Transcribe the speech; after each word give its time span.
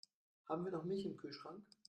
Haben 0.49 0.65
wir 0.65 0.71
noch 0.71 0.83
Milch 0.83 1.05
im 1.05 1.15
Kühlschrank? 1.15 1.63